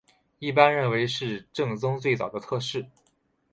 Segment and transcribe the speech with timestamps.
[0.39, 2.83] 一般认为是政宗最早的侧室。